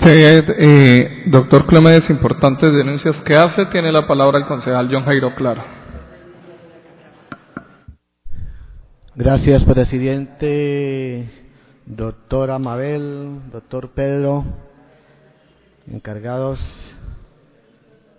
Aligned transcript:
usted, 0.00 0.44
eh, 0.58 1.22
doctor 1.26 1.66
Clemente, 1.66 2.12
importantes 2.12 2.72
denuncias 2.72 3.16
que 3.24 3.36
hace. 3.36 3.66
Tiene 3.66 3.92
la 3.92 4.06
palabra 4.06 4.38
el 4.38 4.46
concejal 4.46 4.88
John 4.90 5.04
Jairo 5.04 5.34
Claro. 5.34 5.62
Gracias, 9.14 9.62
presidente, 9.64 11.28
doctor 11.84 12.50
Amabel, 12.52 13.50
doctor 13.52 13.90
Pedro, 13.90 14.44
encargados, 15.92 16.58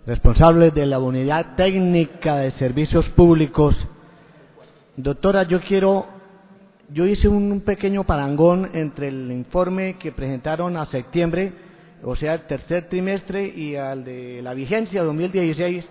responsables 0.06 0.72
de 0.74 0.86
la 0.86 1.00
unidad 1.00 1.56
técnica 1.56 2.36
de 2.36 2.52
servicios 2.52 3.08
públicos. 3.10 3.74
Doctora, 4.96 5.42
yo 5.44 5.60
quiero 5.62 6.06
yo 6.92 7.06
hice 7.06 7.26
un 7.26 7.62
pequeño 7.62 8.04
parangón 8.04 8.70
entre 8.74 9.08
el 9.08 9.32
informe 9.32 9.96
que 9.98 10.12
presentaron 10.12 10.76
a 10.76 10.86
septiembre, 10.86 11.52
o 12.04 12.16
sea, 12.16 12.34
el 12.34 12.46
tercer 12.46 12.88
trimestre, 12.88 13.46
y 13.46 13.76
al 13.76 14.04
de 14.04 14.42
la 14.42 14.54
vigencia 14.54 15.02
2016, 15.02 15.84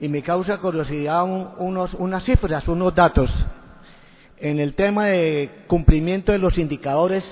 y 0.00 0.08
me 0.08 0.22
causa 0.22 0.58
curiosidad 0.58 1.24
unos, 1.24 1.94
unas 1.94 2.24
cifras, 2.24 2.66
unos 2.68 2.94
datos. 2.94 3.30
En 4.38 4.58
el 4.58 4.74
tema 4.74 5.06
de 5.06 5.50
cumplimiento 5.68 6.32
de 6.32 6.38
los 6.38 6.58
indicadores, 6.58 7.22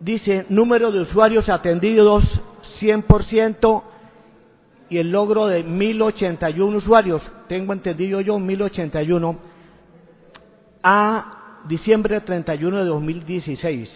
dice 0.00 0.46
número 0.48 0.90
de 0.90 1.00
usuarios 1.00 1.48
atendidos 1.48 2.24
100% 2.80 3.82
y 4.88 4.98
el 4.98 5.10
logro 5.10 5.46
de 5.46 5.62
1081 5.62 6.78
usuarios. 6.78 7.22
Tengo 7.48 7.72
entendido 7.72 8.20
yo 8.20 8.38
1081 8.38 9.38
a 10.82 11.62
diciembre 11.68 12.20
31 12.20 12.78
de 12.78 12.84
2016. 12.84 13.90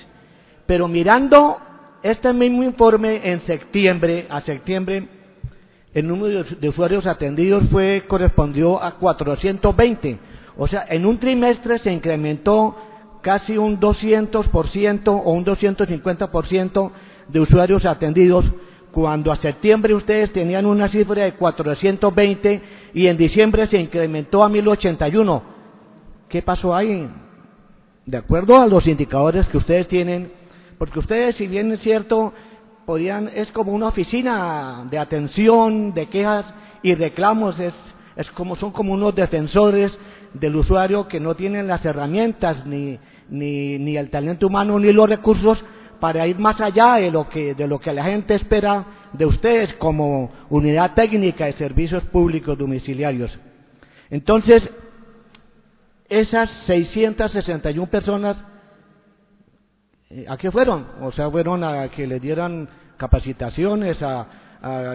Pero 0.68 0.86
mirando 0.86 1.56
este 2.02 2.30
mismo 2.34 2.62
informe 2.62 3.32
en 3.32 3.40
septiembre, 3.46 4.26
a 4.28 4.42
septiembre, 4.42 5.08
el 5.94 6.06
número 6.06 6.44
de 6.44 6.68
usuarios 6.68 7.06
atendidos 7.06 7.64
fue 7.70 8.04
correspondió 8.06 8.82
a 8.82 8.96
420. 8.96 10.18
O 10.58 10.68
sea, 10.68 10.84
en 10.90 11.06
un 11.06 11.18
trimestre 11.18 11.78
se 11.78 11.90
incrementó 11.90 12.76
casi 13.22 13.56
un 13.56 13.80
200% 13.80 15.08
o 15.08 15.32
un 15.32 15.46
250% 15.46 16.90
de 17.28 17.40
usuarios 17.40 17.86
atendidos, 17.86 18.44
cuando 18.92 19.32
a 19.32 19.36
septiembre 19.36 19.94
ustedes 19.94 20.30
tenían 20.34 20.66
una 20.66 20.90
cifra 20.90 21.24
de 21.24 21.32
420 21.32 22.62
y 22.92 23.06
en 23.06 23.16
diciembre 23.16 23.68
se 23.68 23.78
incrementó 23.78 24.44
a 24.44 24.50
1081. 24.50 25.42
¿Qué 26.28 26.42
pasó 26.42 26.76
ahí? 26.76 27.08
De 28.04 28.18
acuerdo 28.18 28.60
a 28.60 28.66
los 28.66 28.86
indicadores 28.86 29.46
que 29.48 29.56
ustedes 29.56 29.88
tienen, 29.88 30.37
porque 30.78 31.00
ustedes, 31.00 31.36
si 31.36 31.46
bien 31.46 31.72
es 31.72 31.80
cierto, 31.80 32.32
podían, 32.86 33.28
es 33.34 33.50
como 33.52 33.72
una 33.72 33.88
oficina 33.88 34.86
de 34.90 34.98
atención, 34.98 35.92
de 35.92 36.06
quejas 36.06 36.46
y 36.82 36.94
reclamos, 36.94 37.58
es, 37.58 37.74
es 38.16 38.30
como, 38.30 38.56
son 38.56 38.70
como 38.70 38.94
unos 38.94 39.14
defensores 39.14 39.92
del 40.34 40.56
usuario 40.56 41.08
que 41.08 41.20
no 41.20 41.34
tienen 41.34 41.66
las 41.66 41.84
herramientas, 41.84 42.64
ni, 42.66 42.98
ni, 43.28 43.78
ni 43.78 43.96
el 43.96 44.10
talento 44.10 44.46
humano, 44.46 44.78
ni 44.78 44.92
los 44.92 45.08
recursos 45.08 45.58
para 46.00 46.26
ir 46.26 46.38
más 46.38 46.60
allá 46.60 46.94
de 46.94 47.10
lo 47.10 47.28
que, 47.28 47.54
de 47.54 47.66
lo 47.66 47.78
que 47.80 47.92
la 47.92 48.04
gente 48.04 48.34
espera 48.34 48.84
de 49.12 49.26
ustedes 49.26 49.74
como 49.74 50.30
unidad 50.48 50.94
técnica 50.94 51.46
de 51.46 51.54
servicios 51.54 52.04
públicos 52.04 52.56
domiciliarios. 52.56 53.36
Entonces, 54.10 54.62
esas 56.08 56.48
661 56.66 57.90
personas, 57.90 58.36
¿a 60.28 60.36
qué 60.36 60.50
fueron? 60.50 60.86
O 61.02 61.12
sea, 61.12 61.30
fueron 61.30 61.64
a 61.64 61.88
que 61.88 62.06
le 62.06 62.18
dieran 62.20 62.68
capacitaciones, 62.96 63.98
a, 64.02 64.26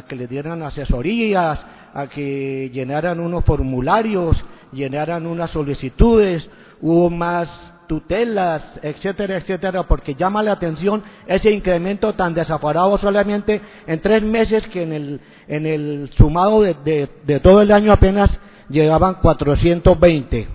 que 0.08 0.16
le 0.16 0.28
dieran 0.28 0.62
asesorías, 0.64 1.60
a 1.94 2.08
que 2.08 2.70
llenaran 2.74 3.20
unos 3.20 3.46
formularios, 3.46 4.36
llenaran 4.72 5.26
unas 5.26 5.52
solicitudes, 5.52 6.48
hubo 6.82 7.10
más 7.10 7.48
tutelas, 7.88 8.64
etcétera, 8.82 9.38
etcétera, 9.38 9.84
porque 9.84 10.16
llama 10.16 10.42
la 10.42 10.54
atención 10.54 11.04
ese 11.28 11.52
incremento 11.52 12.14
tan 12.14 12.34
desaforado 12.34 12.98
solamente 12.98 13.62
en 13.86 14.02
tres 14.02 14.24
meses 14.24 14.66
que 14.68 14.84
en 14.84 14.94
el, 14.94 15.22
en 15.48 15.66
el 15.66 16.10
sumado 16.18 16.62
de, 16.62 17.10
de 17.24 17.40
todo 17.40 17.62
el 17.62 17.72
año 17.72 17.92
apenas 17.92 18.32
llegaban 18.70 19.16
420. 19.16 20.48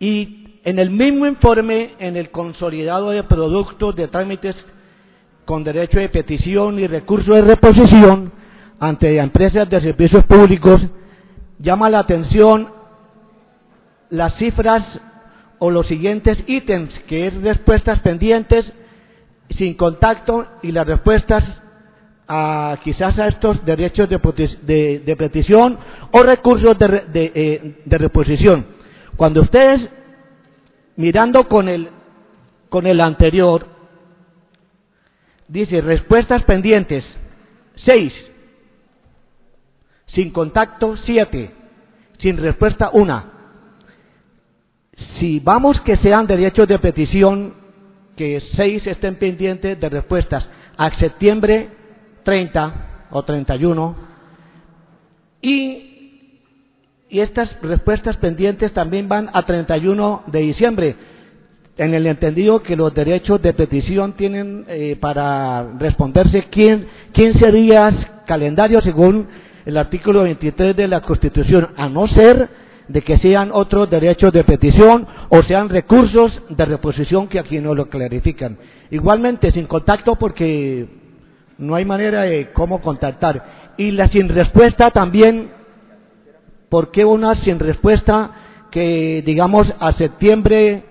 Y 0.00 0.37
en 0.68 0.78
el 0.78 0.90
mismo 0.90 1.26
informe, 1.26 1.94
en 1.98 2.18
el 2.18 2.30
consolidado 2.30 3.08
de 3.08 3.22
productos 3.22 3.96
de 3.96 4.06
trámites 4.08 4.54
con 5.46 5.64
derecho 5.64 5.98
de 5.98 6.10
petición 6.10 6.78
y 6.78 6.86
recurso 6.86 7.32
de 7.32 7.40
reposición 7.40 8.30
ante 8.78 9.16
empresas 9.16 9.70
de 9.70 9.80
servicios 9.80 10.26
públicos, 10.26 10.78
llama 11.58 11.88
la 11.88 12.00
atención 12.00 12.68
las 14.10 14.34
cifras 14.34 14.84
o 15.58 15.70
los 15.70 15.86
siguientes 15.86 16.36
ítems, 16.46 16.90
que 17.08 17.28
es 17.28 17.34
respuestas 17.42 18.00
pendientes 18.00 18.70
sin 19.56 19.72
contacto 19.72 20.46
y 20.62 20.70
las 20.70 20.86
respuestas 20.86 21.44
a 22.28 22.78
quizás 22.84 23.18
a 23.18 23.28
estos 23.28 23.64
derechos 23.64 24.06
de, 24.10 25.16
petición 25.16 25.78
o 26.12 26.22
recursos 26.22 26.76
de, 26.78 27.06
eh, 27.14 27.80
de 27.86 27.98
reposición. 27.98 28.66
Cuando 29.16 29.40
ustedes, 29.40 29.88
mirando 30.98 31.46
con 31.48 31.68
el, 31.68 31.88
con 32.68 32.86
el 32.86 33.00
anterior, 33.00 33.66
dice 35.46 35.80
respuestas 35.80 36.42
pendientes, 36.42 37.04
seis, 37.86 38.12
sin 40.08 40.32
contacto, 40.32 40.96
siete, 41.06 41.52
sin 42.18 42.36
respuesta, 42.36 42.90
una. 42.92 43.32
Si 45.20 45.38
vamos 45.38 45.80
que 45.82 45.96
sean 45.98 46.26
derechos 46.26 46.66
de 46.66 46.80
petición, 46.80 47.54
que 48.16 48.42
seis 48.56 48.84
estén 48.84 49.14
pendientes 49.14 49.78
de 49.78 49.88
respuestas 49.88 50.48
a 50.76 50.90
septiembre 50.98 51.68
30 52.24 53.06
o 53.10 53.22
31 53.22 53.96
y 55.42 55.87
y 57.10 57.20
estas 57.20 57.48
respuestas 57.62 58.16
pendientes 58.16 58.72
también 58.72 59.08
van 59.08 59.30
a 59.32 59.42
31 59.44 60.24
de 60.26 60.38
diciembre, 60.40 60.96
en 61.76 61.94
el 61.94 62.06
entendido 62.06 62.62
que 62.62 62.76
los 62.76 62.92
derechos 62.92 63.40
de 63.40 63.54
petición 63.54 64.12
tienen 64.14 64.64
eh, 64.68 64.96
para 65.00 65.64
responderse 65.78 66.44
15 66.44 67.52
días 67.52 67.94
calendario 68.26 68.80
según 68.82 69.28
el 69.64 69.76
artículo 69.76 70.22
23 70.24 70.76
de 70.76 70.88
la 70.88 71.00
Constitución, 71.00 71.68
a 71.76 71.88
no 71.88 72.08
ser 72.08 72.48
de 72.88 73.02
que 73.02 73.18
sean 73.18 73.50
otros 73.52 73.88
derechos 73.88 74.32
de 74.32 74.44
petición 74.44 75.06
o 75.28 75.42
sean 75.42 75.68
recursos 75.68 76.32
de 76.48 76.64
reposición 76.64 77.28
que 77.28 77.38
aquí 77.38 77.58
no 77.60 77.74
lo 77.74 77.88
clarifican. 77.88 78.58
Igualmente, 78.90 79.52
sin 79.52 79.66
contacto 79.66 80.16
porque 80.16 80.88
no 81.58 81.74
hay 81.74 81.84
manera 81.84 82.22
de 82.22 82.50
cómo 82.52 82.80
contactar. 82.80 83.74
Y 83.76 83.90
la 83.90 84.08
sin 84.08 84.28
respuesta 84.28 84.90
también 84.90 85.50
¿Por 86.68 86.90
qué 86.90 87.04
una 87.04 87.34
sin 87.42 87.58
respuesta 87.58 88.30
que, 88.70 89.22
digamos, 89.24 89.66
a 89.80 89.92
septiembre 89.92 90.84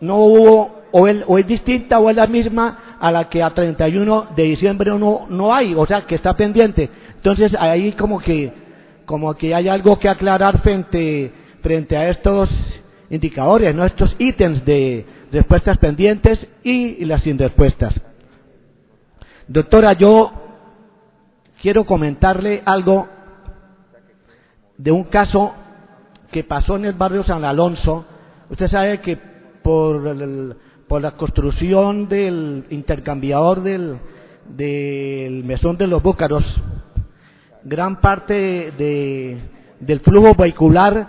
no 0.00 0.16
hubo, 0.16 0.82
o, 0.92 1.08
o 1.26 1.38
es 1.38 1.46
distinta 1.46 1.98
o 1.98 2.10
es 2.10 2.16
la 2.16 2.26
misma 2.26 2.96
a 3.00 3.10
la 3.10 3.28
que 3.28 3.42
a 3.42 3.50
31 3.50 4.28
de 4.36 4.42
diciembre 4.42 4.90
no, 4.98 5.26
no 5.28 5.54
hay, 5.54 5.74
o 5.74 5.86
sea, 5.86 6.02
que 6.02 6.16
está 6.16 6.34
pendiente? 6.34 6.90
Entonces, 7.16 7.52
ahí 7.58 7.92
como 7.92 8.20
que, 8.20 8.52
como 9.06 9.34
que 9.34 9.54
hay 9.54 9.68
algo 9.68 9.98
que 9.98 10.08
aclarar 10.08 10.60
frente, 10.60 11.32
frente 11.62 11.96
a 11.96 12.10
estos 12.10 12.50
indicadores, 13.10 13.74
¿no? 13.74 13.84
estos 13.84 14.14
ítems 14.18 14.64
de 14.64 15.06
respuestas 15.32 15.78
pendientes 15.78 16.38
y 16.62 17.04
las 17.04 17.22
sin 17.22 17.38
respuestas. 17.38 17.94
Doctora, 19.46 19.94
yo 19.94 20.30
quiero 21.62 21.84
comentarle 21.84 22.62
algo 22.64 23.08
de 24.78 24.92
un 24.92 25.04
caso 25.04 25.52
que 26.30 26.44
pasó 26.44 26.76
en 26.76 26.86
el 26.86 26.94
barrio 26.94 27.24
San 27.24 27.44
Alonso. 27.44 28.06
Usted 28.48 28.68
sabe 28.68 29.00
que 29.00 29.18
por, 29.62 30.56
por 30.86 31.02
la 31.02 31.10
construcción 31.12 32.08
del 32.08 32.64
intercambiador 32.70 33.62
del, 33.62 33.98
del 34.48 35.44
mesón 35.44 35.76
de 35.76 35.86
los 35.86 36.02
Búcaros, 36.02 36.44
gran 37.64 38.00
parte 38.00 38.72
de, 38.78 39.38
del 39.80 40.00
flujo 40.00 40.34
vehicular 40.34 41.06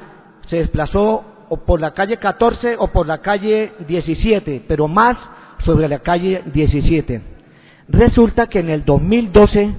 se 0.49 0.57
desplazó 0.57 1.23
o 1.49 1.57
por 1.57 1.79
la 1.79 1.91
calle 1.91 2.17
14 2.17 2.75
o 2.77 2.87
por 2.87 3.07
la 3.07 3.19
calle 3.19 3.73
17, 3.87 4.63
pero 4.67 4.87
más 4.87 5.17
sobre 5.63 5.87
la 5.87 5.99
calle 5.99 6.43
17. 6.53 7.21
Resulta 7.87 8.47
que 8.47 8.59
en 8.59 8.69
el 8.69 8.85
2012, 8.85 9.73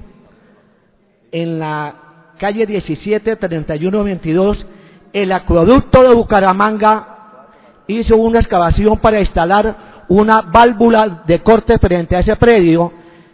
en 1.33 1.59
la 1.59 2.10
calle 2.41 2.65
17, 2.65 3.37
31, 3.37 4.03
22, 4.03 4.67
el 5.13 5.31
acueducto 5.31 6.03
de 6.03 6.15
Bucaramanga 6.15 7.49
hizo 7.87 8.17
una 8.17 8.39
excavación 8.39 8.99
para 8.99 9.21
instalar 9.21 9.77
una 10.09 10.41
válvula 10.41 11.23
de 11.27 11.41
corte 11.41 11.79
frente 11.79 12.17
a 12.17 12.21
ese 12.21 12.37
predio 12.37 12.93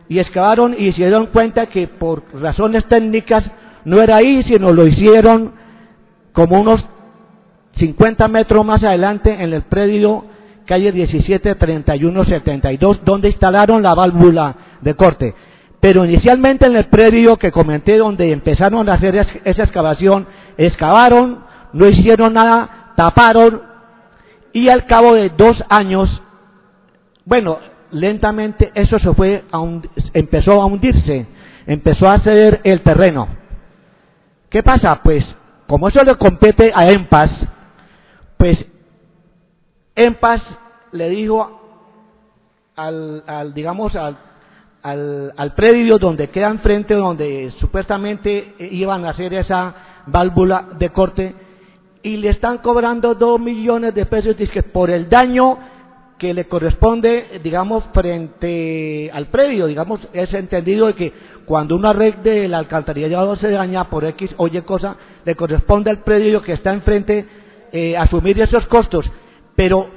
y 0.08 0.18
excavaron 0.18 0.74
y 0.76 0.90
se 0.92 0.98
dieron 0.98 1.26
cuenta 1.26 1.66
que 1.66 1.86
por 1.86 2.24
razones 2.34 2.84
técnicas 2.86 3.44
no 3.84 4.02
era 4.02 4.16
ahí, 4.16 4.42
sino 4.42 4.72
lo 4.72 4.84
hicieron 4.88 5.52
como 6.32 6.60
unos 6.60 6.84
50 7.76 8.26
metros 8.26 8.66
más 8.66 8.82
adelante 8.82 9.32
en 9.32 9.52
el 9.52 9.62
predio 9.62 10.24
calle 10.64 10.90
17 10.90 11.54
31 11.54 12.24
72 12.24 13.04
donde 13.04 13.28
instalaron 13.28 13.84
la 13.84 13.94
válvula 13.94 14.56
de 14.80 14.94
corte. 14.94 15.34
Pero 15.86 16.04
inicialmente 16.04 16.66
en 16.66 16.74
el 16.74 16.86
predio 16.86 17.36
que 17.36 17.52
comenté 17.52 17.96
donde 17.96 18.32
empezaron 18.32 18.88
a 18.88 18.94
hacer 18.94 19.14
esa 19.44 19.62
excavación, 19.62 20.26
excavaron, 20.56 21.44
no 21.72 21.86
hicieron 21.86 22.32
nada, 22.32 22.92
taparon 22.96 23.62
y 24.52 24.68
al 24.68 24.84
cabo 24.86 25.14
de 25.14 25.30
dos 25.30 25.54
años, 25.68 26.10
bueno, 27.24 27.60
lentamente 27.92 28.72
eso 28.74 28.98
se 28.98 29.14
fue 29.14 29.44
a 29.52 29.60
empezó 30.12 30.60
a 30.60 30.66
hundirse, 30.66 31.28
empezó 31.68 32.08
a 32.08 32.18
ceder 32.18 32.62
el 32.64 32.80
terreno. 32.80 33.28
¿Qué 34.50 34.64
pasa? 34.64 35.02
Pues 35.04 35.24
como 35.68 35.86
eso 35.86 36.02
le 36.02 36.16
compete 36.16 36.72
a 36.74 36.90
EMPAS, 36.90 37.30
pues 38.38 38.58
EMPAS 39.94 40.42
le 40.90 41.10
dijo 41.10 41.60
al, 42.74 43.22
al 43.28 43.54
digamos, 43.54 43.94
al, 43.94 44.16
al, 44.86 45.32
al, 45.36 45.54
predio 45.54 45.98
donde 45.98 46.28
queda 46.28 46.48
enfrente, 46.48 46.94
donde 46.94 47.52
supuestamente 47.58 48.54
iban 48.58 49.04
a 49.04 49.10
hacer 49.10 49.34
esa 49.34 49.74
válvula 50.06 50.68
de 50.78 50.90
corte, 50.90 51.34
y 52.02 52.18
le 52.18 52.30
están 52.30 52.58
cobrando 52.58 53.14
dos 53.14 53.40
millones 53.40 53.92
de 53.94 54.06
pesos 54.06 54.36
dice, 54.36 54.62
por 54.62 54.90
el 54.90 55.08
daño 55.08 55.58
que 56.18 56.32
le 56.32 56.46
corresponde, 56.46 57.40
digamos, 57.42 57.84
frente 57.92 59.10
al 59.12 59.26
predio, 59.26 59.66
digamos, 59.66 60.00
es 60.12 60.32
entendido 60.32 60.86
de 60.86 60.94
que 60.94 61.12
cuando 61.44 61.74
una 61.76 61.92
red 61.92 62.14
del 62.16 62.54
alcantarillado 62.54 63.36
se 63.36 63.50
daña 63.50 63.90
por 63.90 64.04
X 64.04 64.30
o 64.36 64.46
Y 64.46 64.60
cosa, 64.62 64.96
le 65.24 65.34
corresponde 65.34 65.90
al 65.90 66.04
predio 66.04 66.42
que 66.42 66.52
está 66.52 66.72
enfrente 66.72 67.26
eh, 67.72 67.96
asumir 67.96 68.40
esos 68.40 68.66
costos. 68.66 69.04
Pero, 69.54 69.88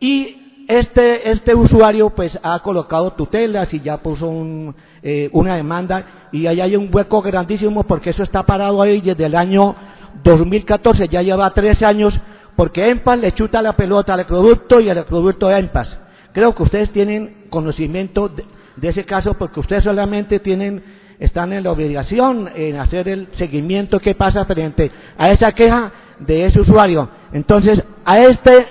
y 0.00 0.37
este, 0.68 1.30
este 1.30 1.54
usuario 1.54 2.10
pues 2.10 2.38
ha 2.42 2.58
colocado 2.60 3.12
tutelas 3.12 3.72
y 3.72 3.80
ya 3.80 3.96
puso 3.96 4.28
un, 4.28 4.74
eh, 5.02 5.30
una 5.32 5.56
demanda 5.56 6.28
y 6.30 6.46
ahí 6.46 6.60
hay 6.60 6.76
un 6.76 6.90
hueco 6.92 7.22
grandísimo 7.22 7.84
porque 7.84 8.10
eso 8.10 8.22
está 8.22 8.44
parado 8.44 8.82
ahí 8.82 9.00
desde 9.00 9.24
el 9.24 9.34
año 9.34 9.74
2014, 10.22 11.08
ya 11.08 11.22
lleva 11.22 11.54
tres 11.54 11.82
años 11.82 12.12
porque 12.54 12.84
EMPAS 12.84 13.18
le 13.18 13.32
chuta 13.32 13.62
la 13.62 13.74
pelota 13.74 14.12
al 14.12 14.26
producto 14.26 14.80
y 14.80 14.90
al 14.90 15.04
producto 15.06 15.48
de 15.48 15.58
EMPAS. 15.58 15.88
Creo 16.32 16.54
que 16.54 16.64
ustedes 16.64 16.90
tienen 16.90 17.46
conocimiento 17.48 18.28
de, 18.28 18.44
ese 18.82 19.04
caso 19.04 19.34
porque 19.34 19.60
ustedes 19.60 19.84
solamente 19.84 20.38
tienen, 20.40 20.82
están 21.18 21.52
en 21.52 21.64
la 21.64 21.72
obligación 21.72 22.50
en 22.54 22.76
hacer 22.76 23.08
el 23.08 23.28
seguimiento 23.38 24.00
que 24.00 24.14
pasa 24.14 24.44
frente 24.44 24.90
a 25.16 25.30
esa 25.30 25.52
queja 25.52 25.92
de 26.18 26.44
ese 26.44 26.60
usuario. 26.60 27.08
Entonces, 27.32 27.82
a 28.04 28.16
este, 28.18 28.66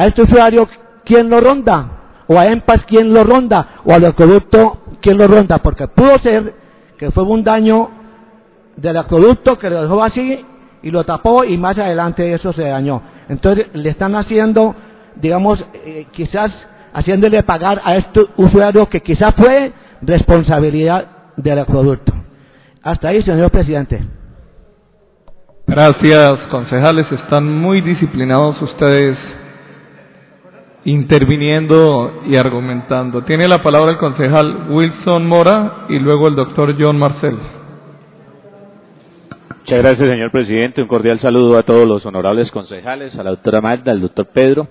a 0.00 0.06
este 0.06 0.22
usuario, 0.22 0.66
¿quién 1.04 1.28
lo 1.28 1.40
ronda? 1.40 2.24
O 2.26 2.38
a 2.38 2.46
EMPAS, 2.46 2.86
¿quién 2.86 3.12
lo 3.12 3.22
ronda? 3.22 3.82
O 3.84 3.92
al 3.92 4.02
acueducto, 4.06 4.78
¿quién 5.02 5.18
lo 5.18 5.26
ronda? 5.26 5.58
Porque 5.58 5.88
pudo 5.88 6.18
ser 6.22 6.54
que 6.96 7.10
fue 7.10 7.24
un 7.24 7.44
daño 7.44 7.90
del 8.76 8.96
acueducto 8.96 9.58
que 9.58 9.68
lo 9.68 9.82
dejó 9.82 10.02
así 10.02 10.42
y 10.82 10.90
lo 10.90 11.04
tapó 11.04 11.44
y 11.44 11.58
más 11.58 11.76
adelante 11.76 12.32
eso 12.32 12.50
se 12.54 12.62
dañó. 12.62 13.02
Entonces 13.28 13.66
le 13.74 13.90
están 13.90 14.14
haciendo, 14.14 14.74
digamos, 15.16 15.62
eh, 15.74 16.06
quizás 16.12 16.50
haciéndole 16.94 17.42
pagar 17.42 17.82
a 17.84 17.96
este 17.96 18.22
usuario 18.38 18.88
que 18.88 19.02
quizás 19.02 19.34
fue 19.36 19.72
responsabilidad 20.00 21.34
del 21.36 21.58
acueducto. 21.58 22.14
Hasta 22.82 23.08
ahí, 23.08 23.22
señor 23.22 23.50
presidente. 23.50 24.02
Gracias, 25.66 26.38
concejales. 26.50 27.06
Están 27.12 27.54
muy 27.60 27.82
disciplinados 27.82 28.62
ustedes 28.62 29.18
interviniendo 30.84 32.22
y 32.26 32.36
argumentando. 32.36 33.22
Tiene 33.24 33.46
la 33.46 33.62
palabra 33.62 33.92
el 33.92 33.98
concejal 33.98 34.68
Wilson 34.70 35.26
Mora 35.26 35.86
y 35.88 35.98
luego 35.98 36.28
el 36.28 36.36
doctor 36.36 36.74
John 36.78 36.98
Marcel. 36.98 37.36
Muchas 39.60 39.78
gracias, 39.78 40.10
señor 40.10 40.30
presidente. 40.30 40.82
Un 40.82 40.88
cordial 40.88 41.20
saludo 41.20 41.58
a 41.58 41.62
todos 41.62 41.86
los 41.86 42.04
honorables 42.04 42.50
concejales, 42.50 43.14
a 43.14 43.22
la 43.22 43.30
doctora 43.30 43.60
Magda, 43.60 43.92
al 43.92 44.00
doctor 44.00 44.26
Pedro, 44.32 44.66